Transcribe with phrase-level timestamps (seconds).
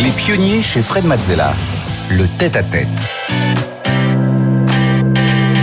[0.00, 1.52] Les pionniers chez Fred Mazzella.
[2.08, 3.12] Le tête-à-tête.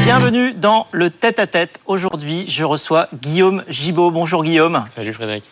[0.01, 1.79] Bienvenue dans le tête-à-tête.
[1.86, 4.12] Aujourd'hui, je reçois Guillaume Gibaud.
[4.12, 4.84] Bonjour Guillaume.
[4.94, 5.46] Salut Frédéric.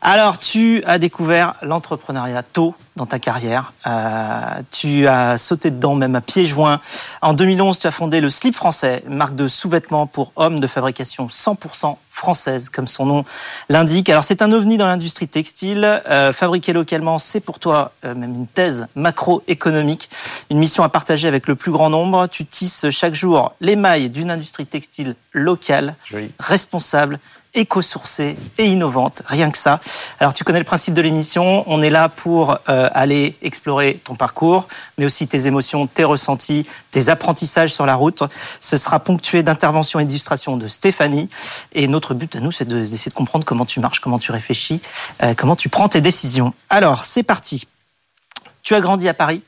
[0.00, 3.72] Alors, tu as découvert l'entrepreneuriat tôt dans ta carrière.
[3.86, 6.82] Euh, tu as sauté dedans même à pieds joints.
[7.22, 11.28] En 2011, tu as fondé le Slip Français, marque de sous-vêtements pour hommes de fabrication
[11.28, 13.24] 100% française, comme son nom
[13.70, 14.10] l'indique.
[14.10, 16.02] Alors, c'est un ovni dans l'industrie textile.
[16.10, 20.10] Euh, fabriqué localement, c'est pour toi euh, même une thèse macroéconomique,
[20.50, 22.26] une mission à partager avec le plus grand nombre.
[22.26, 26.30] Tu tisses chaque jour les mailles d'une industrie textile locale, Joli.
[26.38, 27.18] responsable,
[27.54, 29.22] éco-sourcée et innovante.
[29.26, 29.80] Rien que ça.
[30.18, 31.64] Alors, tu connais le principe de l'émission.
[31.66, 34.68] On est là pour euh, aller explorer ton parcours,
[34.98, 38.22] mais aussi tes émotions, tes ressentis, tes apprentissages sur la route.
[38.60, 41.28] Ce sera ponctué d'interventions et d'illustrations de Stéphanie.
[41.72, 44.32] Et notre but à nous, c'est de- d'essayer de comprendre comment tu marches, comment tu
[44.32, 44.80] réfléchis,
[45.22, 46.54] euh, comment tu prends tes décisions.
[46.68, 47.66] Alors, c'est parti.
[48.62, 49.42] Tu as grandi à Paris.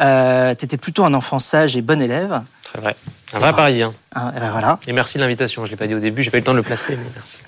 [0.00, 2.42] Euh, tu étais plutôt un enfant sage et bon élève.
[2.64, 2.96] Très vrai.
[3.34, 3.56] Un vrai vrai.
[3.56, 3.92] parisien.
[4.16, 4.78] Eh ben voilà.
[4.86, 5.64] Et merci de l'invitation.
[5.64, 7.10] Je l'ai pas dit au début, j'ai pas eu le temps de le placer, mais
[7.14, 7.38] merci.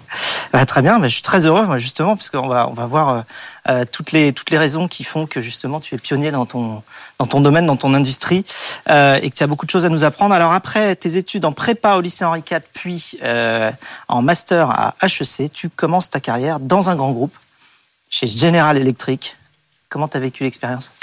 [0.55, 2.87] Bah, très bien, bah, je suis très heureux, moi, justement, parce qu'on va, on va
[2.87, 3.21] voir euh,
[3.69, 6.83] euh, toutes, les, toutes les raisons qui font que justement tu es pionnier dans ton,
[7.19, 8.45] dans ton domaine, dans ton industrie,
[8.89, 10.33] euh, et que tu as beaucoup de choses à nous apprendre.
[10.33, 13.73] Alors après tes études en prépa au lycée Henri IV, puis euh,
[14.07, 17.37] en master à HEC, tu commences ta carrière dans un grand groupe,
[18.09, 19.37] chez General Electric.
[19.89, 20.95] Comment tu as vécu l'expérience?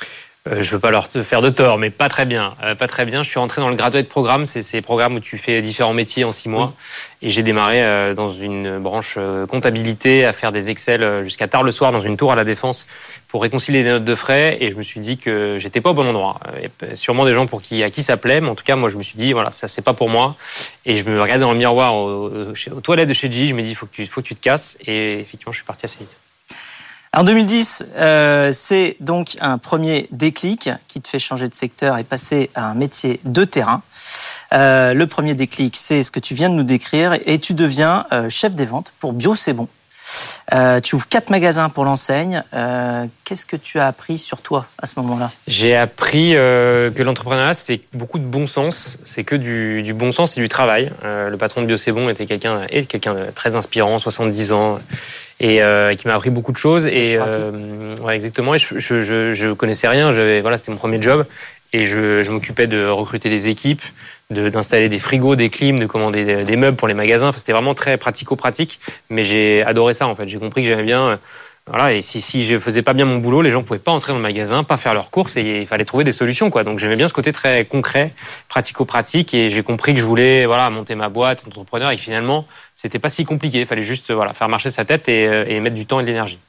[0.48, 2.56] Euh, je veux pas leur faire de tort, mais pas très bien.
[2.64, 3.22] Euh, pas très bien.
[3.22, 4.48] Je suis rentré dans le graduate programme.
[4.48, 6.74] C'est ces programmes où tu fais différents métiers en six mois.
[7.22, 11.62] Et j'ai démarré euh, dans une branche euh, comptabilité à faire des Excel jusqu'à tard
[11.62, 12.88] le soir dans une tour à la défense
[13.28, 14.58] pour réconcilier des notes de frais.
[14.62, 16.40] Et je me suis dit que j'étais pas au bon endroit.
[16.58, 18.64] Il y a sûrement des gens pour qui à qui ça plaît, mais en tout
[18.64, 20.36] cas moi je me suis dit voilà ça c'est pas pour moi.
[20.86, 23.46] Et je me regardais dans le miroir aux toilettes de chez G.
[23.46, 24.80] Je me dis il faut que tu faut que tu te casses.
[24.88, 26.18] Et effectivement je suis parti assez vite.
[27.14, 32.06] En 2010, euh, c'est donc un premier déclic qui te fait changer de secteur et
[32.06, 33.84] passer à un métier de terrain.
[34.54, 38.06] Euh, le premier déclic, c'est ce que tu viens de nous décrire et tu deviens
[38.14, 39.54] euh, chef des ventes pour Bio C'est
[40.84, 42.44] tu ouvres quatre magasins pour l'enseigne.
[43.24, 45.32] Qu'est-ce que tu as appris sur toi à ce moment-là?
[45.48, 48.98] J'ai appris que l'entrepreneuriat, c'est beaucoup de bon sens.
[49.06, 50.92] C'est que du, bon sens et du travail.
[51.04, 54.80] Le patron de Bio C'est était quelqu'un quelqu'un de très inspirant, 70 ans,
[55.42, 56.86] et euh, qui m'a appris beaucoup de choses.
[56.86, 58.54] Et euh, ouais, exactement.
[58.56, 60.14] Et je, je, je, je connaissais rien.
[60.14, 61.26] J'avais voilà, c'était mon premier job.
[61.74, 63.82] Et je, je m'occupais de recruter des équipes,
[64.30, 67.30] de- d'installer des frigos, des clims, de commander des, des meubles pour les magasins.
[67.30, 68.80] Enfin, c'était vraiment très pratico-pratique.
[69.10, 70.28] Mais j'ai adoré ça en fait.
[70.28, 71.20] J'ai compris que j'aimais bien.
[71.92, 74.18] Et si, si je faisais pas bien mon boulot, les gens pouvaient pas entrer dans
[74.18, 76.64] le magasin, pas faire leurs courses et il fallait trouver des solutions, quoi.
[76.64, 78.14] Donc j'aimais bien ce côté très concret,
[78.50, 82.46] pratico-pratique et j'ai compris que je voulais, voilà, monter ma boîte, entrepreneur et finalement,
[82.76, 83.62] c'était pas si compliqué.
[83.62, 86.08] Il fallait juste, faire marcher sa tête et, euh, et mettre du temps et de
[86.08, 86.40] l'énergie.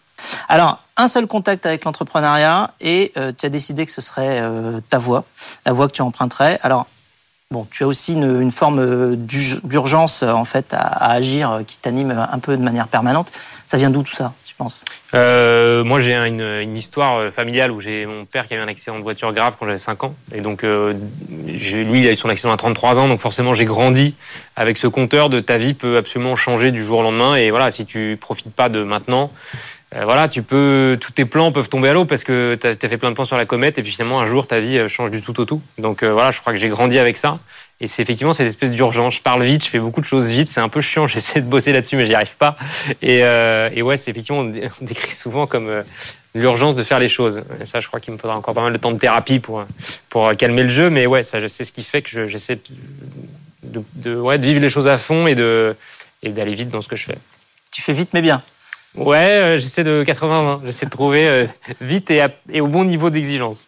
[0.48, 4.80] Alors, un seul contact avec l'entrepreneuriat et euh, tu as décidé que ce serait euh,
[4.88, 5.24] ta voie,
[5.66, 6.58] la voie que tu emprunterais.
[6.62, 6.86] Alors,
[7.50, 12.10] bon, tu as aussi une, forme d'urg- d'urgence en fait à, à agir qui t'anime
[12.10, 13.30] un peu de manière permanente.
[13.66, 14.32] Ça vient d'où tout ça,
[15.14, 18.60] Euh, moi, j'ai un- une, histoire euh, familiale où j'ai mon père qui a eu
[18.60, 20.14] un accident de voiture grave quand j'avais 5 ans.
[20.34, 20.94] Et donc, euh,
[21.46, 23.08] lui, il a eu son accident à 33 ans.
[23.08, 24.14] Donc, forcément, j'ai grandi
[24.56, 27.36] avec ce compteur de ta vie peut absolument changer du jour au lendemain.
[27.36, 29.30] Et voilà, si tu profites pas de maintenant,
[29.94, 32.96] voilà, tu peux, tous tes plans peuvent tomber à l'eau parce que tu as, fait
[32.96, 33.76] plein de plans sur la comète.
[33.76, 35.60] Et puis, finalement, un jour, ta vie change du tout au tout.
[35.76, 37.38] Donc, voilà, je crois que j'ai grandi avec ça.
[37.82, 39.16] Et c'est effectivement cette espèce d'urgence.
[39.16, 40.48] Je parle vite, je fais beaucoup de choses vite.
[40.50, 41.06] C'est un peu chiant.
[41.08, 42.56] J'essaie de bosser là-dessus, mais j'y arrive pas.
[43.02, 45.82] Et, euh, et ouais, c'est effectivement, on dé- on décrit souvent comme euh,
[46.34, 47.42] l'urgence de faire les choses.
[47.60, 49.66] Et ça, je crois qu'il me faudra encore pas mal de temps de thérapie pour,
[50.08, 50.90] pour calmer le jeu.
[50.90, 54.46] Mais ouais, ça, c'est ce qui fait que je- j'essaie de, de, de- ouais, de
[54.46, 55.76] vivre les choses à fond et de
[56.22, 57.18] et d'aller vite dans ce que je fais.
[57.72, 58.44] Tu fais vite mais bien.
[58.94, 60.60] Ouais, euh, j'essaie de 80-20.
[60.66, 61.46] J'essaie de trouver euh,
[61.80, 63.66] vite et, à- et au bon niveau d'exigence.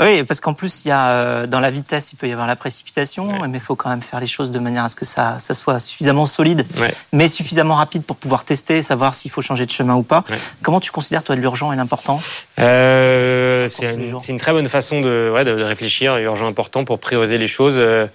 [0.00, 2.46] Oui, parce qu'en plus, il y a, euh, dans la vitesse, il peut y avoir
[2.46, 3.48] la précipitation, Ouais.
[3.48, 5.54] mais il faut quand même faire les choses de manière à ce que ça, ça
[5.54, 6.92] soit suffisamment solide, Ouais.
[7.12, 10.24] mais suffisamment rapide pour pouvoir tester, savoir s'il faut changer de chemin ou pas.
[10.28, 10.36] Ouais.
[10.62, 12.20] Comment tu considères, toi, l'urgent et l'important
[12.58, 13.94] Euh, c'est
[14.28, 17.76] une, très bonne façon de, ouais, de, de réfléchir, urgent important pour prioriser les choses.
[17.78, 18.06] Euh,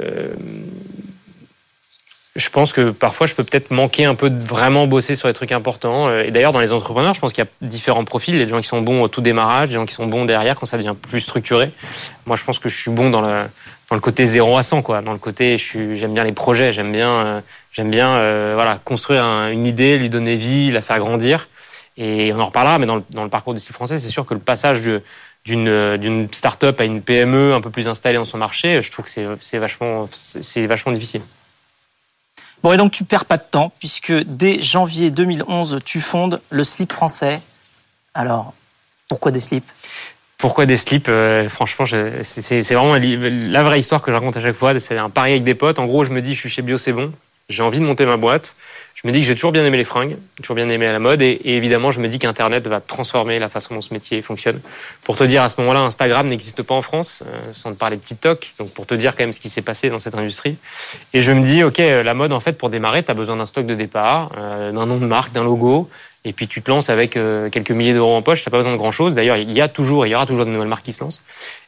[0.00, 0.28] euh,
[2.36, 5.34] je pense que parfois je peux peut-être manquer un peu de vraiment bosser sur les
[5.34, 6.08] trucs importants.
[6.08, 8.34] Euh, Et d'ailleurs, dans les entrepreneurs, je pense qu'il y a différents profils.
[8.34, 10.06] Il y a des gens qui sont bons au tout démarrage, des gens qui sont
[10.06, 11.70] bons derrière quand ça devient plus structuré.
[12.26, 13.44] Moi, je pense que je suis bon dans le,
[13.88, 15.00] dans le côté 0 à 100, quoi.
[15.00, 17.40] Dans le côté, j'aime bien les projets, j'aime bien, euh,
[17.84, 21.48] bien, euh, voilà, construire un- une idée, lui donner vie, la faire grandir.
[21.96, 24.26] Et on en reparlera, mais dans le, dans le parcours du style français, c'est sûr
[24.26, 25.02] que le passage de-
[25.46, 29.10] d'une start-up à une PME un peu plus installée dans son marché, je trouve que
[29.40, 30.08] c'est vachement,
[30.66, 31.20] vachement difficile.
[32.64, 36.64] Bon, et donc tu perds pas de temps, puisque dès janvier 2011, tu fondes le
[36.64, 37.42] slip français.
[38.14, 38.54] Alors,
[39.06, 39.70] Pourquoi des slips?
[40.38, 41.10] Pourquoi des slips
[41.50, 41.84] Franchement,
[42.22, 44.80] c'est vraiment la vraie histoire que je raconte à chaque fois.
[44.80, 45.78] C'est un pari avec des potes.
[45.78, 47.12] En gros, je me dis, je suis chez Bio, c'est bon
[47.48, 48.56] j'ai envie de monter ma boîte.
[48.94, 51.20] Je me dis que j'ai toujours bien aimé les fringues, toujours bien aimé la mode,
[51.20, 54.60] et, évidemment, je me dis qu'Internet va transformer la façon dont ce métier fonctionne.
[55.02, 57.96] Pour te dire, à ce moment-là, Instagram n'existe pas en France, euh, sans te parler
[57.96, 60.56] de TikTok, donc pour te dire quand même ce qui s'est passé dans cette industrie.
[61.12, 63.46] Et je me dis, ok, la mode, en fait, pour démarrer, tu as besoin d'un
[63.46, 65.88] stock de départ, euh, d'un nom de marque, d'un logo,
[66.24, 68.58] et puis tu te lances avec euh, quelques milliers d'euros en poche, tu n'as pas
[68.58, 69.12] besoin de grand-chose.
[69.14, 71.22] D'ailleurs, il y a toujours, il y aura toujours de nouvelles marques qui se lancent.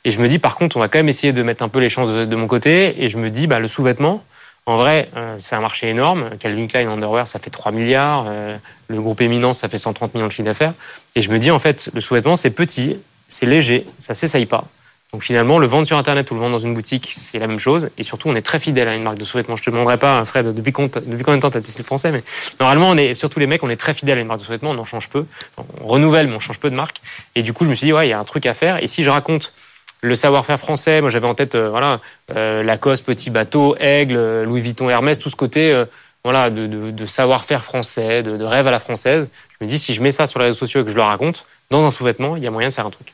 [0.06, 1.81] Et je me dis, par contre, on va quand même essayer de mettre un peu
[1.81, 4.25] les chances de, de mon côté, et je me dis, bah, le sous-vêtement,
[4.66, 6.30] en vrai, euh, c'est un marché énorme.
[6.40, 8.26] Calvin Klein Underwear, ça fait 3 milliards.
[8.28, 8.56] Euh,
[8.88, 10.74] le groupe Éminence, ça fait 130 millions de chiffre d'affaires.
[11.14, 12.98] Et je me dis, en fait, le sous-vêtement, c'est petit,
[13.28, 14.64] c'est léger, ça s'essaye pas.
[15.12, 17.60] Donc finalement, le vendre sur Internet ou le vendre dans une boutique, c'est la même
[17.60, 17.90] chose.
[17.96, 19.54] Et surtout, on est très fidèle à une marque de sous-vêtements.
[19.54, 22.24] Je te demanderai pas, Fred, depuis, combien de temps tu as testé le français, mais
[22.58, 24.72] normalement, on est, surtout les mecs, on est très fidèles à une marque de sous-vêtements,
[24.72, 25.26] on en change peu.
[25.80, 27.00] On renouvelle, mais on change peu de marque.
[27.36, 28.82] Et du coup, je me suis dit, ouais, il y a un truc à faire.
[28.82, 29.52] Et si je raconte
[30.06, 31.00] le savoir-faire français.
[31.00, 32.00] Moi, j'avais en tête, euh, voilà,
[32.35, 35.85] euh, Lacoste, Petit Bateau, Aigle, euh, Louis Vuitton, Hermès, tout ce côté,
[36.25, 39.29] voilà, de, savoir-faire français, de, rêve à la française.
[39.61, 41.03] Je me dis, si je mets ça sur les réseaux sociaux et que je le
[41.03, 43.12] raconte, dans un sous-vêtement, il y a moyen de faire un truc.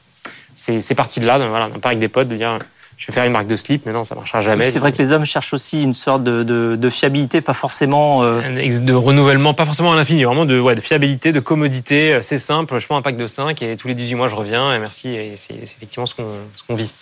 [0.54, 2.58] C'est parti de là, voilà, d'un avec des potes, de dire,
[3.02, 4.70] je vais faire une marque de slip, mais non, ça marchera jamais.
[4.70, 8.22] C'est vrai que les hommes cherchent aussi une sorte de, fiabilité, pas forcément.
[8.22, 8.40] Euh,
[8.78, 12.20] de renouvellement, pas forcément à l'infini, vraiment de, ouais, de fiabilité, de commodité.
[12.22, 14.72] C'est simple, je prends un pack de 5 et tous les 18 mois je reviens
[14.72, 15.08] et merci.
[15.08, 16.92] Et c'est effectivement ce qu'on vit.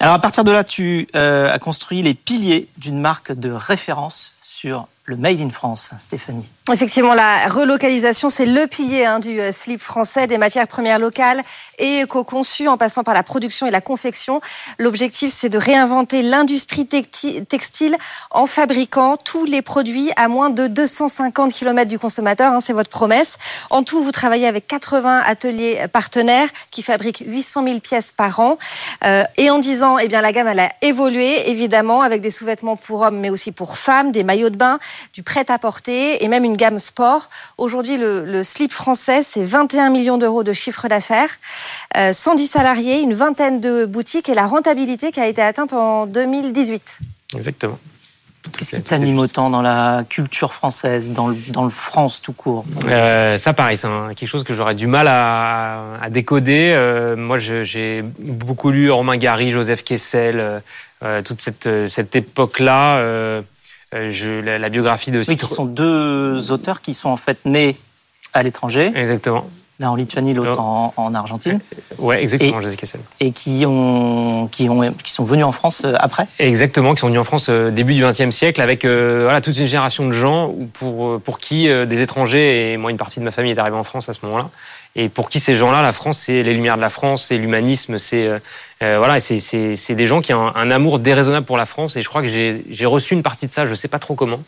[0.00, 4.32] Alors à partir de là, tu euh, as construit les piliers d'une marque de référence
[4.42, 6.50] sur le Made in France, Stéphanie.
[6.70, 11.42] Effectivement, la relocalisation, c'est le pilier hein, du euh, slip français, des matières premières locales
[11.78, 14.42] et éco-conçues en passant par la production et la confection.
[14.78, 17.96] L'objectif, c'est de réinventer l'industrie textile
[18.30, 22.52] en fabriquant tous les produits à moins de 250 km du consommateur.
[22.52, 23.38] Hein, c'est votre promesse.
[23.70, 28.58] En tout, vous travaillez avec 80 ateliers partenaires qui fabriquent 800 000 pièces par an.
[29.04, 32.30] Euh, et en 10 ans, eh bien, la gamme, elle a évolué, évidemment, avec des
[32.30, 34.78] sous-vêtements pour hommes, mais aussi pour femmes, des maillots de bain,
[35.12, 37.28] du prêt-à-porter et même une gamme sport.
[37.56, 41.30] Aujourd'hui, le, slip français, c'est 21 millions d'euros de chiffre d'affaires,
[41.94, 46.06] 110 euh, salariés, une vingtaine de boutiques et la rentabilité qui a été atteinte en
[46.06, 46.98] 2018.
[47.34, 47.78] Exactement.
[48.56, 52.64] Qu'est-ce qui t'anime autant dans la culture française, dans le, dans le France tout court?
[52.86, 56.72] Euh, Ça, pareil, c'est quelque chose que j'aurais du mal à, à décoder.
[56.74, 60.62] Euh, moi, j'ai beaucoup lu Romain Gary, Joseph Kessel,
[61.24, 63.42] toute cette, cette époque-là.
[63.94, 67.76] Euh, je, la, biographie de Oui, qui sont deux auteurs qui sont en fait nés
[68.34, 68.92] à l'étranger.
[68.94, 69.48] Exactement.
[69.80, 71.60] L'un en Lituanie, l'autre en, Argentine.
[71.72, 73.00] Euh, ouais, exactement, Kessel.
[73.20, 77.06] Et qui, ont, qui, ont, qui sont venus en France euh, après Exactement, qui sont
[77.06, 81.20] venus en France début du XXe siècle avec voilà, toute une génération de gens pour,
[81.20, 84.08] pour qui des étrangers, et moi une partie de ma famille est arrivée en France
[84.08, 84.50] à ce moment-là,
[84.98, 87.98] et pour qui ces gens-là, la France, c'est les lumières de la France, c'est l'humanisme,
[87.98, 88.38] c'est euh,
[88.82, 91.96] euh voilà, c'est des gens qui ont un, amour déraisonnable pour la France.
[91.96, 94.14] Et je crois que j'ai reçu une partie de ça, je ne sais pas trop
[94.14, 94.42] comment.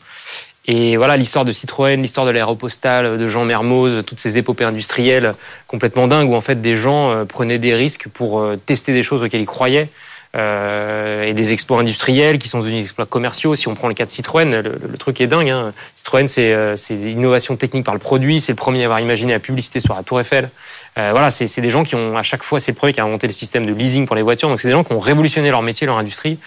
[0.67, 5.35] Et voilà, l'histoire de Citroën, l'histoire de l'aéropostale, de Jean Mermoz, toutes ces épopées industrielles
[5.67, 9.03] complètement dingues où en fait des gens euh, prenaient des risques pour euh, tester des
[9.03, 9.89] choses auxquelles ils croyaient.
[10.37, 13.57] Euh, et des exploits industriels qui sont devenus des exploits commerciaux.
[13.57, 15.51] Si on prend le cas de Citroën, le, truc est dingue.
[15.51, 15.73] Hein.
[15.97, 18.41] Citroën, c'est euh, l'innovation technique par le produit.
[18.41, 20.51] C'est le premier à avoir imaginé la publicité sur la Tour Eiffel.
[20.99, 23.05] Euh, voilà, c'est des gens qui ont à chaque fois, c'est le premier qui a
[23.05, 24.49] inventé le système de leasing pour les voitures.
[24.49, 26.39] Donc c'est des gens qui ont révolutionné leur métier, leur industrie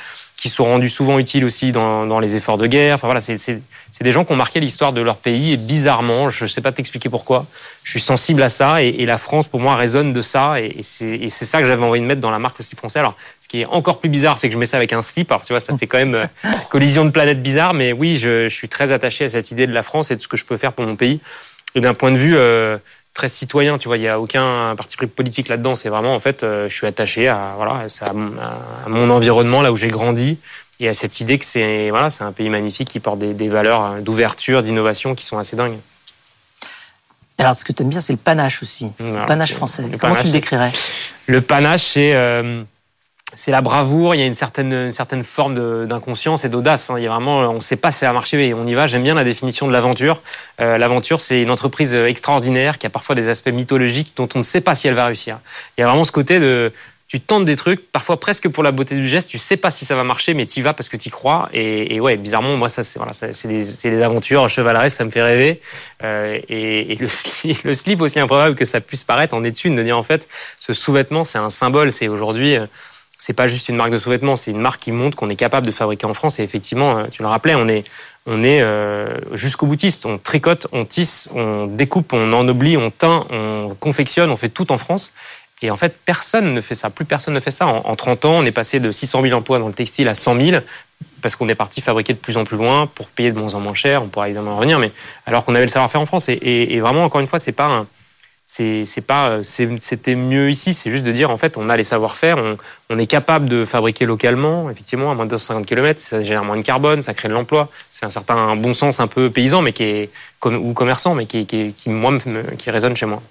[0.44, 2.96] qui sont rendus souvent utiles aussi dans, dans les efforts de guerre.
[2.96, 3.62] Enfin voilà, c'est
[4.02, 6.74] des gens qui ont marqué l'histoire de leur pays et bizarrement, je ne sais pas
[6.74, 7.46] t'expliquer pourquoi,
[7.82, 11.30] je suis sensible à ça et, la France pour moi résonne de ça et, et
[11.30, 13.00] c'est ça que j'avais envie de mettre dans la marque aussi français.
[13.00, 15.32] Alors ce qui est encore plus bizarre, c'est que je mets ça avec un slip.
[15.32, 16.26] Alors tu vois, ça fait quand même euh,
[16.70, 19.74] collision de planètes bizarre, mais oui, je, je, suis très attaché à cette idée de
[19.74, 21.22] la France et de ce que je peux faire pour mon pays.
[21.76, 22.78] Et d'un point de vue euh,
[23.14, 23.78] très citoyen.
[23.78, 25.76] Tu vois, il n'y a aucun parti pris politique là-dedans.
[25.76, 28.14] C'est vraiment, en fait, euh, je suis attaché à, voilà, à,
[28.90, 30.38] mon environnement, là où j'ai grandi,
[30.80, 34.02] et à cette idée que c'est voilà, un pays magnifique qui porte des, valeurs euh,
[34.02, 35.78] d'ouverture, d'innovation qui sont assez dingues.
[37.38, 38.92] Alors, ce que tu aimes bien, c'est le panache aussi.
[39.00, 39.90] le panache français.
[40.00, 40.72] Comment tu le décrirais?
[41.28, 42.64] Le panache, c'est euh,
[43.36, 46.90] c'est la bravoure, il y a une certaine, certaine forme d'inconscience et d'audace.
[46.90, 46.96] Hein.
[46.98, 48.74] Il y a vraiment, on ne sait pas si ça va marcher, mais on y
[48.74, 48.88] va.
[48.88, 50.22] J'aime bien la définition de l'aventure.
[50.62, 54.44] Euh, l'aventure, c'est une entreprise extraordinaire qui a parfois des aspects mythologiques dont on ne
[54.44, 55.40] sait pas si elle va réussir.
[55.78, 56.72] Il y a vraiment ce côté de,
[57.14, 59.86] tu tentes des trucs, parfois presque pour la beauté du geste, tu sais pas si
[59.86, 61.48] ça va marcher, mais tu y vas parce que tu y crois.
[61.54, 63.12] Et, ouais, bizarrement, moi, ça, c'est voilà,
[63.44, 65.62] des, aventures chevaleresques, ça me fait rêver.
[66.04, 67.08] Euh, et, le,
[67.74, 71.24] slip, aussi improbable que ça puisse paraître en étude, de dire en fait, ce sous-vêtement,
[71.24, 71.92] c'est un symbole.
[71.92, 72.66] C'est aujourd'hui euh,
[73.26, 75.66] c'est pas juste une marque de sous-vêtements, c'est une marque qui montre qu'on est capable
[75.66, 76.40] de fabriquer en France.
[76.40, 77.86] Et effectivement, euh, tu le rappelais, on est,
[78.26, 80.06] on est euh, jusqu'au boutiste.
[80.06, 84.74] On tricote, on tisse, on découpe, on ennoblit, on teint, on confectionne, on fait tout
[84.74, 85.14] en France.
[85.62, 86.90] Et en fait, personne ne fait ça.
[86.90, 87.66] Plus personne ne fait ça.
[87.66, 90.46] En, 30 ans, on est passé de 600 000 emplois dans le textile à 100
[90.46, 90.62] 000
[91.22, 93.62] parce qu'on est parti fabriquer de plus en plus loin pour payer de moins en
[93.62, 94.04] moins cher.
[94.04, 94.92] On pourra évidemment en revenir, mais
[95.26, 96.28] alors qu'on avait le savoir-faire en France.
[96.28, 97.88] Et, vraiment, encore une fois, c'est pas un,
[98.46, 102.38] c'est pas c'était mieux ici c'est juste de dire en fait on a les savoir-faire
[102.90, 106.58] on, est capable de fabriquer localement effectivement à moins de 250 km ça génère moins
[106.58, 107.70] de carbone ça crée de l'emploi.
[107.90, 110.10] C'est un certain bon sens un peu paysan mais qui est
[110.46, 112.12] ou commerçant mais qui, qui, qui moi
[112.58, 113.22] qui résonne chez moi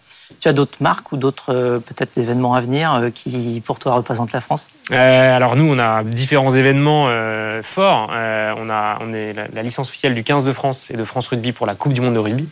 [0.41, 3.95] tu as d'autres marques ou d'autres euh, peut-être événements à venir euh, qui pour toi
[3.95, 4.69] représentent la France?
[4.91, 7.09] Euh, Alors nous, on a différents événements
[7.63, 8.11] forts.
[8.11, 11.67] on a est la, licence officielle du 15 de France et de France Rugby pour
[11.67, 12.49] la Coupe du Monde de rugby.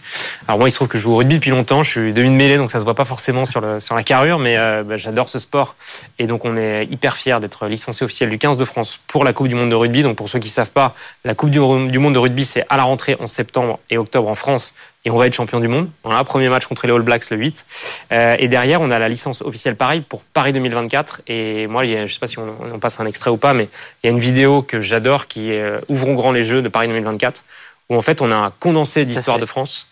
[0.47, 1.83] Alors moi, il se trouve que je joue au rugby depuis longtemps.
[1.83, 4.57] Je suis demi de mêlée, donc ça se voit pas forcément sur la carrure, mais
[4.85, 5.75] bah, j'adore ce sport
[6.19, 9.33] et donc on est hyper fiers d'être licencié officiel du 15 de France pour la
[9.33, 10.03] Coupe du Monde de rugby.
[10.03, 10.95] Donc pour ceux qui savent pas,
[11.25, 14.35] la Coupe du Monde de rugby c'est à la rentrée en septembre et octobre en
[14.35, 15.89] France et on va être champion du monde.
[16.05, 17.67] Voilà, premier match contre les All Blacks le 8.
[18.13, 21.23] Euh, et derrière, on a la licence officielle pareil pour Paris 2024.
[21.27, 23.55] Et moi, il y a, je sais pas si on, passe un extrait ou pas,
[23.55, 23.69] mais
[24.03, 26.69] il y a une vidéo que j'adore qui est euh, Ouvrons grand les Jeux de
[26.69, 27.45] Paris 2024,
[27.89, 29.89] où en fait on a un condensé d'histoire de France.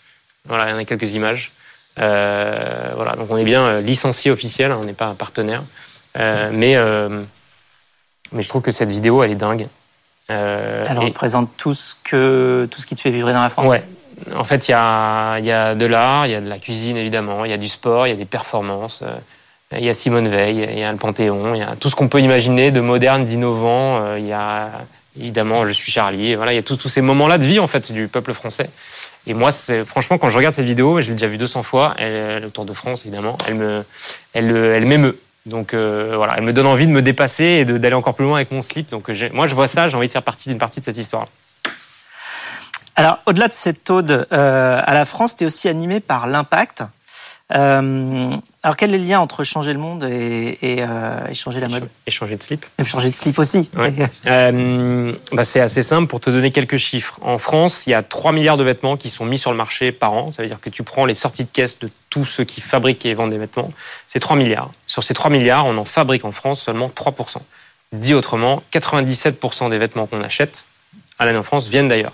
[0.46, 1.52] Voilà, il y en a quelques images.
[1.98, 5.62] Euh, voilà, donc on est bien licencié officiel, hein, on n'est pas un partenaire.
[6.16, 6.76] mais,
[8.32, 9.68] mais je trouve que cette vidéo, elle est dingue.
[10.28, 13.66] elle représente tout ce, que, tout ce qui te fait vivre dans la France.
[13.66, 13.82] Ouais,
[14.34, 17.50] en fait, il y a, de l'art, il y a de la cuisine évidemment, il
[17.50, 19.02] y a du sport, il y a des performances.
[19.02, 19.16] Euh,
[19.78, 21.94] il y a Simone Veil, il y a le Panthéon, il y a tout ce
[21.94, 24.02] qu'on peut imaginer de moderne, d'innovant.
[24.02, 24.70] Euh, il y a
[25.18, 26.34] évidemment Je suis Charlie.
[26.34, 28.70] voilà, il y a tous, ces moments-là de vie en fait du peuple français.
[29.26, 29.50] Et moi,
[29.84, 31.94] franchement quand je regarde cette vidéo, je l'ai déjà vue 200 fois.
[31.98, 33.84] Elle, le Tour de France évidemment, elle me,
[34.32, 35.18] elle, elle m'émeut.
[35.48, 38.36] Donc euh, voilà, elle me donne envie de me dépasser et d'aller encore plus loin
[38.36, 38.90] avec mon slip.
[38.90, 41.26] Donc moi, je vois ça, j'ai envie de faire partie d'une partie de cette histoire.
[42.98, 46.82] Alors, au-delà de cette ode euh, à la France, tu es aussi animé par l'impact.
[47.54, 51.88] Euh, alors, quel est le lien entre changer le monde et, euh, changer la mode?
[52.08, 52.66] Et changer de slip.
[52.76, 53.70] Et changer de slip aussi.
[53.74, 57.20] bah, c'est assez simple pour te donner quelques chiffres.
[57.22, 59.92] En France, il y a 3 milliards de vêtements qui sont mis sur le marché
[59.92, 60.32] par an.
[60.32, 63.06] Ça veut dire que tu prends les sorties de caisse de tous ceux qui fabriquent
[63.06, 63.70] et vendent des vêtements.
[64.08, 64.72] C'est 3 milliards.
[64.88, 67.36] Sur ces 3 milliards, on en fabrique en France seulement 3%.
[67.92, 70.66] Dit autrement, 97% des vêtements qu'on achète
[71.20, 72.12] à l'année en France viennent d'ailleurs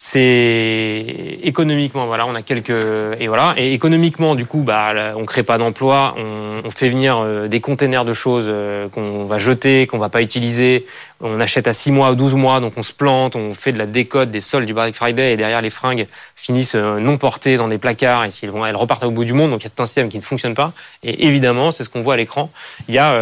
[0.00, 3.54] c'est économiquement voilà on a quelques et voilà.
[3.56, 7.60] Et économiquement du coup bah on crée pas d'emplois on, on, fait venir euh, des
[7.60, 10.86] containers de choses euh, qu'on va jeter qu'on va pas utiliser.
[11.20, 13.78] On achète à 6 mois ou 12 mois donc on se plante on fait de
[13.78, 17.56] la décote des soldes du Black Friday et derrière les fringues finissent euh, non portées
[17.56, 19.66] dans des placards et s'ils vont elles repartent au bout du monde donc il y
[19.66, 20.72] a tout un système qui ne fonctionne pas.
[21.02, 22.52] Et évidemment c'est ce qu'on voit à l'écran.
[22.88, 23.20] Il y a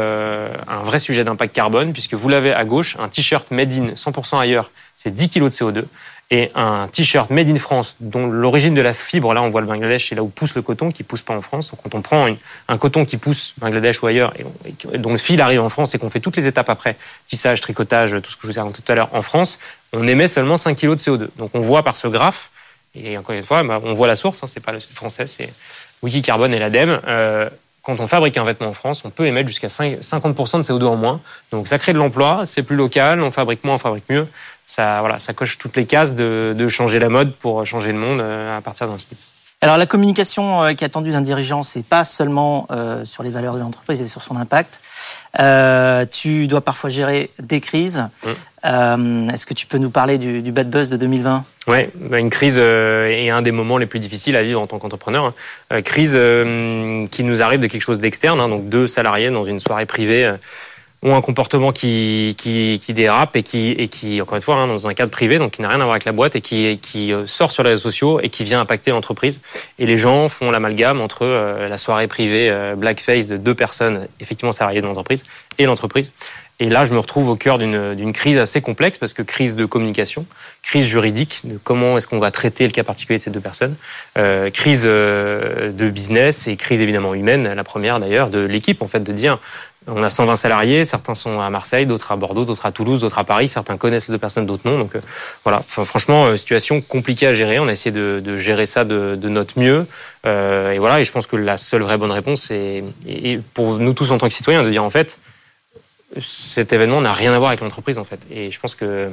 [0.69, 4.39] un vrai sujet d'impact carbone puisque vous l'avez à gauche un t-shirt made in 100%
[4.39, 5.85] ailleurs c'est 10 kg de CO2
[6.31, 9.67] et un t-shirt made in France dont l'origine de la fibre, là on voit le
[9.67, 11.71] Bangladesh, c'est là où pousse le coton qui pousse pas en France.
[11.71, 12.27] Donc quand on prend
[12.69, 15.99] un coton qui pousse Bangladesh ou ailleurs et, dont le fil arrive en France et
[15.99, 18.83] qu'on fait toutes les étapes après, tissage, tricotage, tout ce que je vous ai raconté
[18.83, 19.61] tout à l'heure en France,
[19.93, 21.29] on émet seulement 5 kg de CO2.
[21.37, 22.51] Donc on voit par ce graphe,
[22.97, 25.53] et encore une fois, bah, on voit la source, hein, c'est pas le français, c'est
[26.03, 27.01] Wikicarbone et l'ADEME.
[27.07, 27.49] Euh,
[27.83, 30.97] quand on fabrique un vêtement en France, on peut émettre jusqu'à 50% de CO2 en
[30.97, 31.21] moins.
[31.53, 34.27] Donc ça crée de l'emploi, c'est plus local, on fabrique moins, on fabrique mieux
[34.67, 37.99] ça, voilà, ça coche toutes les cases de, de changer la mode pour changer le
[37.99, 39.17] monde euh, à partir d'un style.
[39.63, 43.31] Alors la communication euh, qui est attendue d'un dirigeant, c'est pas seulement euh, sur les
[43.31, 44.81] valeurs de l'entreprise et sur son impact.
[45.41, 48.07] Euh, tu dois parfois gérer des crises.
[48.23, 48.29] Mmh.
[48.67, 52.19] Euh, Est-ce que tu peux nous parler du, du bad buzz de 2020 Oui, bah,
[52.19, 55.33] une crise est un des moments les plus difficiles à vivre en tant qu'entrepreneur.
[55.71, 55.83] Hein.
[55.83, 56.13] crise
[57.11, 60.35] qui nous arrive de quelque chose d'externe, hein, donc deux salariés dans une soirée privée
[61.03, 64.87] ont un comportement qui, qui, dérape et qui, et qui, encore une fois, hein, dans
[64.87, 67.27] un cadre privé, donc qui n'a rien à voir avec la boîte et qui, euh,
[67.27, 69.41] sort sur les réseaux sociaux et qui vient impacter l'entreprise.
[69.79, 74.09] Et les gens font l'amalgame entre euh, la soirée privée euh, blackface de deux personnes
[74.21, 75.23] effectivement salariées de l'entreprise
[75.59, 76.13] et l'entreprise.
[76.59, 79.67] Et là, je me retrouve au cœur d'une crise assez complexe parce que crise de
[79.67, 80.25] communication,
[80.63, 83.77] crise juridique de comment est-ce qu'on va traiter le cas particulier de ces deux personnes,
[84.55, 87.53] crise de business et crise évidemment humaine.
[87.55, 89.39] La première d'ailleurs de l'équipe en fait de dire
[89.89, 93.19] on a 120 salariés, certains sont à Marseille, d'autres à Bordeaux, d'autres à Toulouse, d'autres
[93.19, 93.49] à Paris.
[93.49, 94.79] Certains connaissent deux personnes, d'autres non.
[94.79, 95.01] Donc euh,
[95.45, 97.59] voilà, franchement, euh, situation compliquée à gérer.
[97.59, 99.87] On a essayé de, gérer ça de, notre mieux.
[100.27, 103.79] Euh, et voilà, et je pense que la seule vraie bonne réponse, est, et pour
[103.79, 105.21] nous tous en tant que citoyens, de dire en fait,
[106.21, 108.21] cet événement n'a rien à voir avec l'entreprise en fait.
[108.31, 109.11] Et je pense que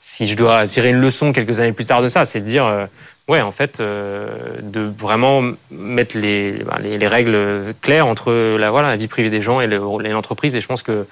[0.00, 2.88] si je dois tirer une leçon quelques années plus tard de ça, c'est de dire
[3.28, 8.88] ouais, en fait, euh, de vraiment mettre bah, les, les, règles claires entre la, voilà,
[8.88, 10.54] la vie privée des gens et l'entreprise.
[10.54, 11.06] Et je pense que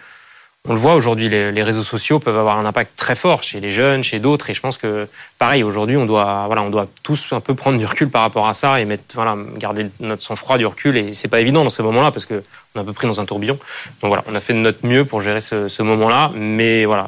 [0.68, 3.70] on le voit aujourd'hui, les, réseaux sociaux peuvent avoir un impact très fort chez les
[3.70, 4.50] jeunes, chez d'autres.
[4.50, 5.06] Et je pense que,
[5.38, 8.48] pareil, aujourd'hui, on doit, voilà, on doit tous un peu prendre du recul par rapport
[8.48, 10.96] à ça et mettre, voilà, garder notre sang-froid, du recul.
[10.96, 12.42] Et c'est pas évident dans ce moment-là parce que
[12.74, 13.58] on est un peu pris dans un tourbillon.
[14.02, 16.32] Donc voilà, on a fait de notre mieux pour gérer ce, moment-là.
[16.34, 17.06] Mais voilà,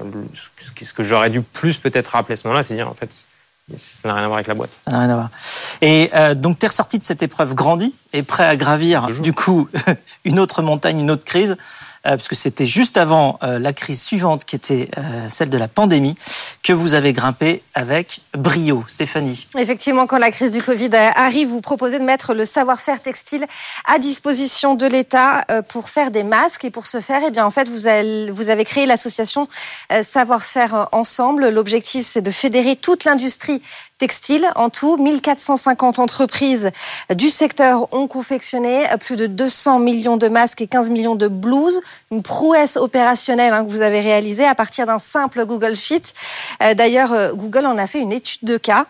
[0.80, 3.16] ce que j'aurais dû plus peut-être rappeler ce moment-là, c'est dire en fait,
[3.76, 4.80] ça n'a rien à voir avec la boîte.
[4.84, 5.30] Ça n'a rien à voir.
[5.80, 9.32] Et euh, donc, tu es ressorti de cette épreuve grandi et prêt à gravir, du
[9.32, 9.68] coup,
[10.24, 11.56] une autre montagne, une autre crise.
[12.06, 15.66] Euh, puisque c'était juste avant euh, la crise suivante qui était euh, celle de la
[15.66, 16.14] pandémie,
[16.62, 18.84] que vous avez grimpé avec brio.
[18.86, 19.46] Stéphanie.
[19.56, 23.46] Effectivement, quand la crise du Covid arrive, vous proposez de mettre le savoir-faire textile
[23.86, 26.64] à disposition de l'État pour faire des masques.
[26.64, 29.48] Et pour ce faire, eh bien, en fait, vous avez, vous avez créé l'association
[30.02, 31.48] Savoir-faire Ensemble.
[31.48, 33.62] L'objectif, c'est de fédérer toute l'industrie
[33.98, 34.48] textile.
[34.54, 36.70] En tout, 1450 entreprises
[37.14, 41.80] du secteur ont confectionné plus de 200 millions de masques et 15 millions de blouses.
[42.10, 46.14] Une prouesse opérationnelle hein, que vous avez réalisée à partir d'un simple Google Sheet.
[46.62, 48.86] Euh, d'ailleurs, euh, Google en a fait une étude de cas.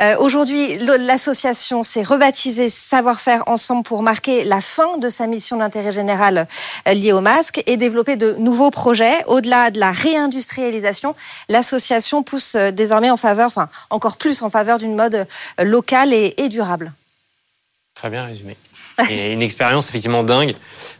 [0.00, 5.92] Euh, aujourd'hui, l'association s'est rebaptisée Savoir-faire ensemble pour marquer la fin de sa mission d'intérêt
[5.92, 6.46] général
[6.86, 9.24] liée aux masques et développer de nouveaux projets.
[9.26, 11.14] Au-delà de la réindustrialisation,
[11.48, 16.48] l'association pousse désormais en faveur, enfin encore plus en faveur d'une mode euh, locale et,
[16.48, 16.92] durable.
[17.94, 18.56] Très bien résumé.
[19.10, 20.54] Et une expérience effectivement dingue,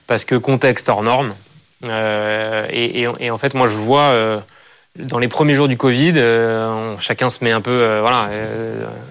[0.06, 1.34] parce que contexte hors norme.
[1.86, 4.40] Euh, et, en fait, moi, je vois euh,
[4.98, 6.14] dans les premiers jours du Covid,
[6.98, 8.28] chacun se met un peu voilà,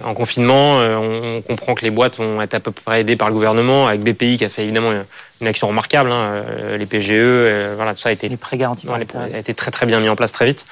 [0.03, 0.77] en confinement.
[0.77, 4.01] On, comprend que les boîtes vont être à peu près aidées par le gouvernement, avec
[4.01, 4.91] BPI qui a fait évidemment
[5.39, 6.11] une action remarquable.
[6.11, 6.43] Hein,
[6.77, 10.01] les PGE, voilà, tout ça a été, les prêts garantis a été très très bien
[10.01, 10.65] mis en place très vite.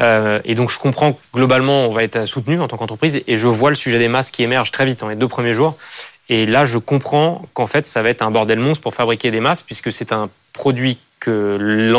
[0.00, 3.36] Euh, et donc je comprends que globalement on va être soutenu en tant qu'entreprise et
[3.36, 5.76] je vois le sujet des masques qui émerge très vite dans les deux premiers jours.
[6.28, 9.40] Et là je comprends qu'en fait ça va être un bordel monstre pour fabriquer des
[9.40, 11.96] masques puisque c'est un produit que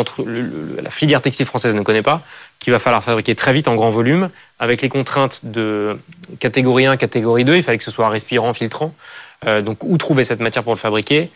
[0.84, 2.22] la filière textile française ne connaît pas,
[2.66, 6.00] qu'il va falloir fabriquer très vite en grand volume, avec les contraintes de
[6.40, 8.96] catégorie 1, catégorie 2, il fallait que ce soit respirant, filtrant.
[9.46, 11.30] Euh, donc où trouver cette matière pour le fabriquer?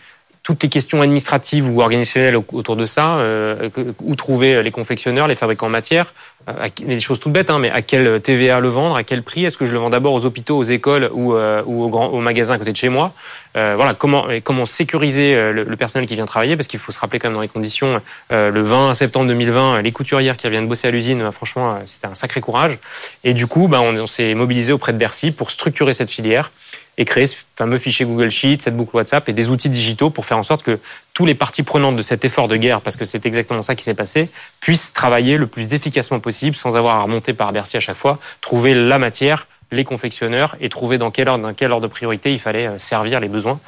[0.43, 3.69] Toutes les questions administratives ou organisationnelles autour de ça, euh,
[4.01, 6.13] où trouver les confectionneurs, les fabricants en matière,
[6.50, 9.46] euh, des choses toutes bêtes, hein, mais à quel TVA le vendre, à quel prix,
[9.46, 12.07] est-ce que je le vends d'abord aux hôpitaux, aux écoles ou, euh, ou au, grand,
[12.07, 13.13] au magasin à côté de chez moi?
[13.55, 17.27] Voilà, comment, comment sécuriser le, personnel qui vient travailler, parce qu'il faut se rappeler quand
[17.27, 18.00] même dans les conditions,
[18.31, 22.16] le 20 septembre 2020, les couturières qui viennent bosser à l'usine, bah, franchement, c'était un
[22.16, 22.77] sacré courage.
[23.25, 26.51] Et du coup, bah, on s'est mobilisé auprès de Bercy pour structurer cette filière
[27.00, 30.25] et créer ce fameux fichier Google Sheet, cette boucle WhatsApp et des outils digitaux pour
[30.25, 30.79] faire en sorte que
[31.14, 33.83] tous les parties prenantes de cet effort de guerre, parce que c'est exactement ça qui
[33.83, 37.79] s'est passé, puissent travailler le plus efficacement possible sans avoir à remonter par Bercy à
[37.79, 41.88] chaque fois, trouver la matière, les confectionneurs et trouver dans quel ordre, dans quel ordre
[41.88, 43.59] de priorité il fallait euh, servir les besoins.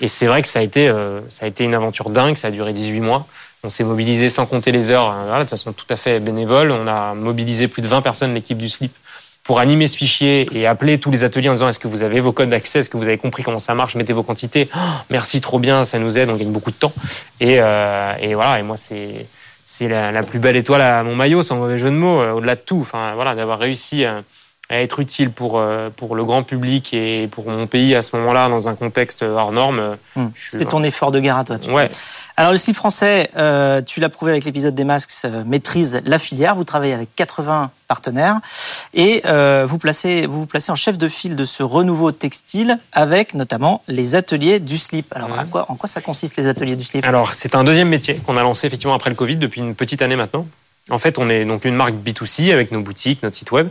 [0.00, 2.48] Et c'est vrai que ça a été, euh, ça a été une aventure dingue, ça
[2.48, 3.26] a duré 18 mois.
[3.64, 6.70] On s'est mobilisé sans compter les heures, hein, de façon tout à fait bénévole.
[6.70, 8.94] On a mobilisé plus de 20 personnes, l'équipe du SLIP,
[9.48, 12.20] pour animer ce fichier et appeler tous les ateliers en disant est-ce que vous avez
[12.20, 14.68] vos codes d'accès, est-ce que vous avez compris comment ça marche, mettez vos quantités.
[14.76, 16.92] Oh, merci, trop bien, ça nous aide, on gagne beaucoup de temps.
[17.40, 19.26] Et, euh, et voilà, et moi c'est
[19.64, 22.56] c'est la, plus belle étoile à mon maillot, sans mauvais jeu de mots, euh, au-delà
[22.56, 22.80] de tout.
[22.82, 24.22] Enfin voilà, d'avoir réussi à,
[24.68, 28.16] à, être utile pour euh, pour le grand public et pour mon pays à ce
[28.16, 29.96] moment-là dans un contexte hors norme.
[30.16, 30.30] Hum.
[30.36, 31.58] C'était ton effort de guerre à toi.
[31.68, 31.90] Ouais.
[32.38, 36.20] Alors le slip français, euh, tu l'as prouvé avec l'épisode des masques, euh, maîtrise la
[36.20, 36.54] filière.
[36.54, 38.36] Vous travaillez avec 80 partenaires
[38.94, 42.78] et euh, vous, placez, vous vous placez en chef de file de ce renouveau textile
[42.92, 45.12] avec notamment les ateliers du slip.
[45.16, 47.04] Alors à quoi, en quoi ça consiste les ateliers du slip?
[47.04, 50.00] Alors c'est un deuxième métier qu'on a lancé effectivement après le Covid depuis une petite
[50.00, 50.46] année maintenant.
[50.90, 53.68] En fait, on est donc une marque B2C avec nos boutiques, notre site web.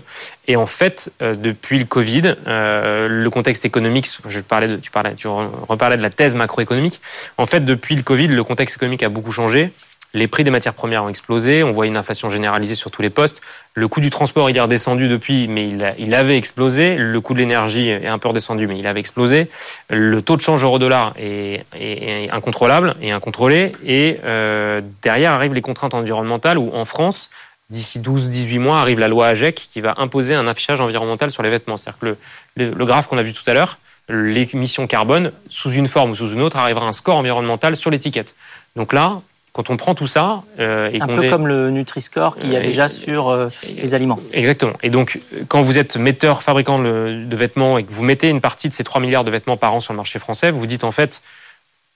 [0.48, 4.92] Et en fait, euh, depuis le Covid, euh, le contexte économique, je parlais de, tu,
[4.92, 7.02] parlais, tu reparlais de la thèse macroéconomique.
[7.38, 9.72] En fait, depuis le Covid, le contexte économique a beaucoup changé.
[10.18, 13.12] Les prix des matières premières ont explosé, on voit une inflation généralisée sur tous les
[13.12, 13.42] postes.
[13.76, 16.96] Le coût du transport, il est redescendu depuis, mais il, avait explosé.
[16.96, 19.48] Le coût de l'énergie est un peu redescendu, mais il avait explosé.
[19.92, 23.74] Le taux de change euro-dollar est, incontrôlable et incontrôlé.
[23.86, 27.30] Et euh, derrière arrivent les contraintes environnementales où en France,
[27.70, 31.52] d'ici 12-18 mois, arrive la loi AGEC qui va imposer un affichage environnemental sur les
[31.52, 31.78] vêtements.
[31.78, 32.18] C'est-à-dire que
[32.56, 33.78] le, graphe qu'on a vu tout à l'heure,
[34.10, 38.34] l'émission carbone, sous une forme ou sous une autre, arrivera un score environnemental sur l'étiquette.
[38.76, 39.22] Donc là,
[39.58, 42.60] quand on prend tout ça euh, et un peu comme le Nutri-Score qu'il y a
[42.60, 44.20] euh, déjà sur euh, les aliments.
[44.32, 44.74] Exactement.
[44.84, 48.70] Et donc, quand vous êtes metteur, fabricant de vêtements et que vous mettez une partie
[48.70, 50.84] de ces 3 milliards de vêtements par an sur le marché français, vous vous dites
[50.84, 51.24] en fait,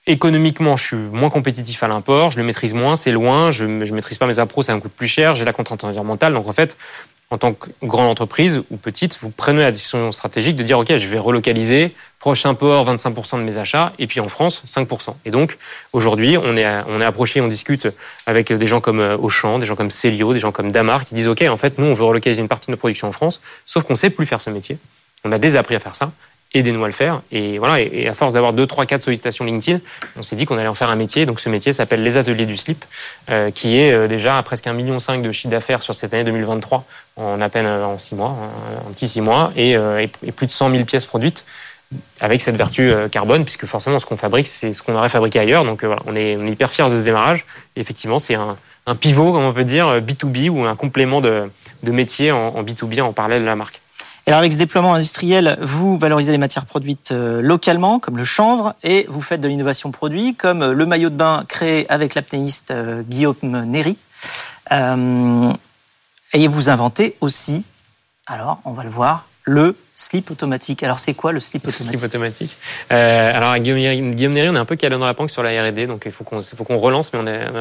[0.08, 3.90] économiquement, je suis moins compétitif à l'import, je le maîtrise moins, c'est loin, je ne
[3.92, 6.34] maîtrise pas mes appros, ça me coûte plus cher, j'ai la contrainte environnementale.
[6.34, 6.76] Donc en fait,
[7.32, 10.98] en tant que grande entreprise ou petite, vous prenez la décision stratégique de dire ok,
[10.98, 15.14] je vais relocaliser, prochain port 25% de mes achats, et puis en France 5%.
[15.24, 15.56] Et donc
[15.94, 17.88] aujourd'hui, on est on est approché, on discute
[18.26, 21.14] avec des gens comme euh, Auchan, des gens comme Célio, des gens comme Damar qui
[21.14, 23.40] disent ok, en fait nous on veut relocaliser une partie de notre production en France,
[23.64, 24.76] sauf qu'on sait plus faire ce métier.
[25.24, 26.12] On a désappris à faire ça
[26.54, 27.22] aidez-nous à le faire.
[27.30, 29.80] Et voilà, et à force d'avoir 2, 3, 4 sollicitations LinkedIn,
[30.16, 31.26] on s'est dit qu'on allait en faire un métier.
[31.26, 32.84] Donc ce métier s'appelle les ateliers du slip,
[33.30, 36.24] euh, qui est euh, déjà à presque 1,5 million de chiffre d'affaires sur cette année
[36.24, 36.84] 2023,
[37.16, 38.36] en à peine euh, en 6 mois,
[38.86, 41.44] un petit 6 mois, et, et, plus de 100 000 pièces produites
[42.20, 45.64] avec cette vertu carbone, puisque forcément ce qu'on fabrique, c'est ce qu'on aurait fabriqué ailleurs.
[45.64, 47.44] Donc voilà, on est, on est hyper fiers de ce démarrage.
[47.76, 51.50] Et effectivement, c'est un, un, pivot, comme on peut dire, B2B ou un complément de,
[51.82, 53.81] de métier en, en B2B en parallèle de la marque.
[54.26, 58.74] Alors avec ce déploiement industriel, vous valorisez les matières produites euh, localement, comme le chanvre,
[58.84, 62.70] et vous faites de l'innovation produit, comme euh, le maillot de bain créé avec l'apnéiste
[62.70, 63.98] euh, Guillaume Néry.
[64.70, 67.64] et vous inventez aussi,
[68.28, 70.82] alors on va le voir, le slip automatique.
[70.82, 72.56] Alors, c'est quoi le slip automatique Slip automatique?
[72.92, 75.42] Euh, alors, à Guillaume, Guillaume Néry, on est un peu calé dans la panque sur
[75.42, 77.20] la R&D, donc il faut qu'on relance, mais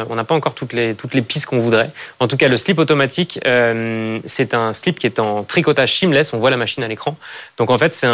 [0.10, 1.92] on n'a pas encore toutes les, toutes les pistes qu'on voudrait.
[2.20, 6.34] En tout cas, le slip automatique, euh, c'est un slip qui est en tricotage seamless.
[6.34, 7.18] On voit la machine à l'écran.
[7.58, 8.08] Donc, en fait, c'est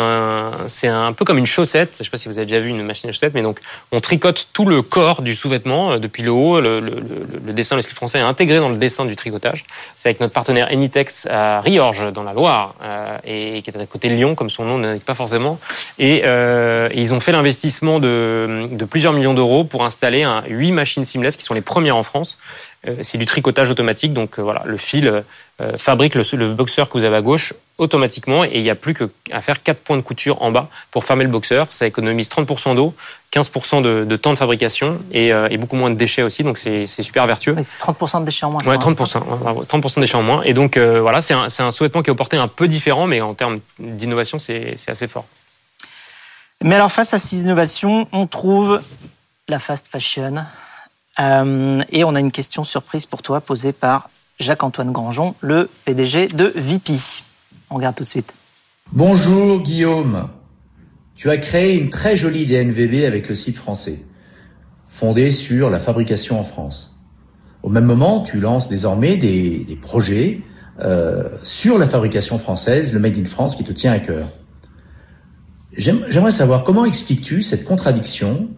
[0.87, 1.93] un, peu comme une chaussette.
[1.97, 3.59] Je ne sais pas si vous avez déjà vu une machine à chaussette, mais donc,
[3.91, 6.59] on tricote tout le corps du sous-vêtement euh, depuis le haut.
[6.59, 7.01] Le, le,
[7.45, 9.65] le, dessin, le slip français est intégré dans le dessin du tricotage.
[9.95, 13.85] C'est avec notre partenaire Enitex à Riorges, dans la Loire, euh, et qui est à
[13.85, 15.59] côté Lyon, comme son nom n'indique pas forcément.
[15.99, 21.37] Et, euh, ils ont fait l'investissement de, plusieurs millions d'euros pour installer 8 machines seamless
[21.37, 22.37] qui sont les premières en France.
[22.87, 25.23] Euh, c'est du tricotage automatique, donc euh, voilà, le fil
[25.61, 28.75] euh, fabrique le, le, boxeur que vous avez à gauche automatiquement et il n'y a
[28.75, 31.67] plus qu'à faire 4 points de couture en bas pour fermer le boxeur.
[31.71, 32.93] Ça économise 30% d'eau,
[33.33, 36.87] 15% de, de, temps de fabrication et, et, beaucoup moins de déchets aussi, donc c'est
[36.87, 37.55] super vertueux.
[37.61, 38.63] c'est 30% de déchets en moins.
[38.63, 40.41] Ouais, 30%, 30% de déchets en moins.
[40.43, 43.33] Et donc voilà, c'est un, un souhaitement qui est porté un peu différent, mais en
[43.33, 45.25] termes d'innovation, c'est assez fort.
[46.63, 48.81] Mais alors face à ces innovations, on trouve
[49.47, 50.45] la fast fashion.
[51.19, 56.27] Euh, et on a une question surprise pour toi posée par Jacques-Antoine Grangeon, le PDG
[56.27, 56.93] de VP.
[57.69, 58.33] On regarde tout de suite.
[58.91, 60.29] Bonjour Guillaume.
[61.15, 63.99] Tu as créé une très jolie DNVB avec le site français,
[64.87, 66.95] fondé sur la fabrication en France.
[67.63, 70.41] Au même moment, tu lances désormais des, projets
[70.79, 74.29] euh, sur la fabrication française, le Made in France qui te tient à cœur.
[75.75, 78.49] J'aimerais savoir comment expliques-tu cette contradiction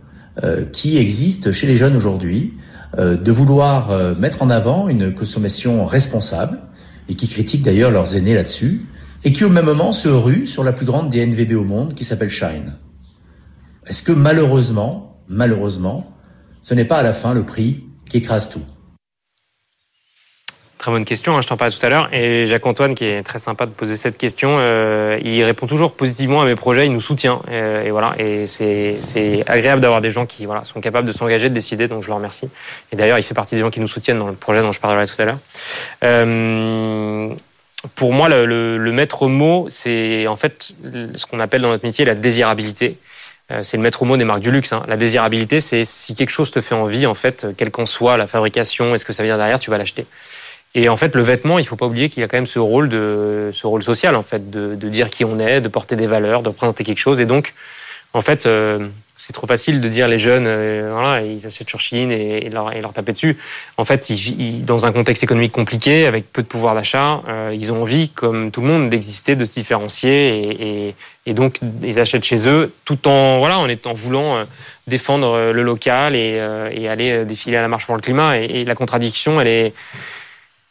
[0.72, 2.54] qui existe chez les jeunes aujourd'hui
[2.98, 6.60] euh, de vouloir euh, mettre en avant une consommation responsable
[7.08, 8.82] et qui critiquent d'ailleurs leurs aînés là-dessus
[9.24, 12.04] et qui au même moment se ruent sur la plus grande DNVB au monde qui
[12.04, 12.78] s'appelle Shine.
[13.86, 16.12] Est-ce que malheureusement, malheureusement,
[16.62, 18.64] ce n'est pas à la fin le prix qui écrase tout?
[20.80, 22.08] Très bonne question, hein, je t'en parlais tout à l'heure.
[22.14, 26.42] Et Jacques-Antoine, qui est très sympa de poser cette question, euh, il répond toujours positivement
[26.42, 27.42] à mes projets, il nous soutient.
[27.50, 28.96] Euh, et voilà, et c'est
[29.46, 32.14] agréable d'avoir des gens qui voilà, sont capables de s'engager, de décider, donc je le
[32.14, 32.50] remercie.
[32.94, 34.80] Et d'ailleurs, il fait partie des gens qui nous soutiennent dans le projet dont je
[34.80, 35.40] parlerai tout à l'heure.
[36.06, 37.28] Euh,
[37.96, 40.72] pour moi, le, maître mot, c'est en fait
[41.14, 42.98] ce qu'on appelle dans notre métier la désirabilité
[43.64, 44.74] c'est le maître mot des marques du luxe.
[44.74, 44.84] Hein.
[44.88, 48.28] La désirabilité, c'est si quelque chose te fait envie, en fait, quelle qu'en soit la
[48.28, 50.06] fabrication, est-ce que ça vient derrière, tu vas l'acheter.
[50.76, 52.60] Et en fait, le vêtement, il faut pas oublier qu'il y a quand même ce
[52.60, 55.96] rôle de ce rôle social en fait, de, de, dire qui on est, de porter
[55.96, 57.20] des valeurs, de représenter quelque chose.
[57.20, 57.54] Et donc,
[58.14, 61.80] en fait, euh, c'est trop facile de dire les jeunes, euh, voilà, ils achètent sur
[61.80, 63.38] Chine et, et, leur, et, leur, taper dessus.
[63.78, 67.72] En fait, ils, dans un contexte économique compliqué, avec peu de pouvoir d'achat, euh, ils
[67.72, 72.24] ont envie, comme tout le monde, d'exister, de se différencier, et, et, donc ils achètent
[72.24, 74.44] chez eux, tout en voilà, en étant voulant euh,
[74.88, 78.38] défendre le local et, et aller défiler à la marche pour le climat.
[78.38, 79.74] Et, la contradiction, elle est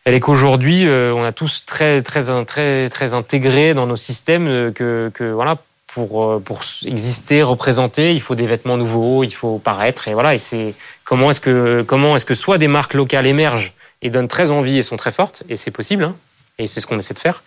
[0.08, 4.48] elle est qu'aujourd'hui, euh, on a tous très, très, très, très intégré dans nos systèmes
[4.48, 9.34] euh, que, que voilà, pour, euh, pour exister, représenter, il faut des vêtements nouveaux, il
[9.34, 10.08] faut paraître.
[10.08, 10.72] Et voilà, et c'est
[11.04, 11.84] comment est-ce que,
[12.16, 15.42] est-ce que soit des marques locales émergent et donnent très envie et sont très fortes,
[15.50, 16.16] et c'est possible, hein,
[16.56, 17.42] et c'est ce qu'on essaie de faire,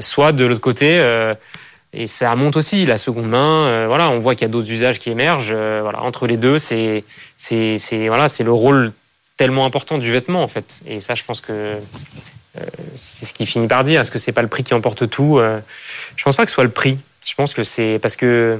[0.00, 1.00] soit de l'autre côté,
[1.92, 3.86] et ça monte aussi la seconde main.
[3.86, 5.52] Voilà, on voit qu'il y a d'autres usages qui émergent.
[5.52, 7.04] voilà, entre les deux, c'est
[8.08, 8.92] voilà, c'est le rôle
[9.36, 10.80] tellement important du vêtement en fait.
[10.86, 12.64] Et ça, je pense que euh,
[12.96, 14.00] c'est ce qui finit par dire.
[14.00, 15.60] Est-ce que c'est pas le prix qui emporte tout euh,
[16.16, 16.98] Je pense pas que ce soit le prix.
[17.24, 18.58] Je pense que c'est parce que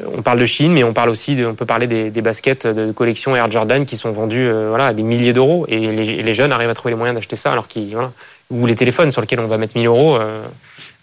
[0.00, 2.66] euh, on parle de Chine, mais on parle aussi, on peut parler des, des, baskets
[2.66, 6.52] de collection Air Jordan qui sont vendues voilà, à des milliers d'euros et les, jeunes
[6.52, 7.96] arrivent à trouver les moyens d'acheter ça alors qu'ils
[8.48, 10.16] ou les téléphones sur lesquels on va mettre 1000 euros.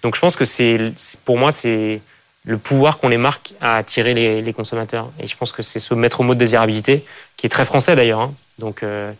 [0.01, 0.93] Donc je pense que c'est
[1.25, 1.99] pour moi c'est
[2.45, 5.11] le pouvoir qu'ont les marques à attirer les, consommateurs.
[5.19, 7.03] Et je pense que c'est ce maître mot de désirabilité
[7.35, 8.21] qui est très français d'ailleurs.
[8.21, 8.33] Hein.
[8.59, 9.11] Donc, euh,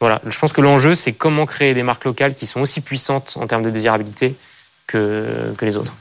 [0.00, 3.36] voilà, je pense que l'enjeu, c'est comment créer des marques locales qui sont aussi puissantes
[3.40, 4.34] en termes de désirabilité
[4.86, 5.94] que, que les autres.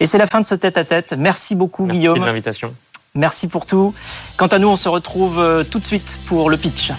[0.00, 1.14] Et c'est la fin de ce tête-à-tête.
[1.16, 2.20] Merci beaucoup, Merci Guillaume.
[2.20, 2.74] de l'invitation.
[3.14, 3.94] Merci pour tout.
[4.36, 6.90] Quant à nous, on se retrouve euh, tout de suite pour le pitch.